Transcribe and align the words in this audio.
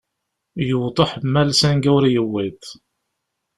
Yewweḍ 0.67 0.97
uḥemmal 1.03 1.49
sanga 1.59 1.89
ur 1.97 2.05
yewwiḍ. 2.13 2.61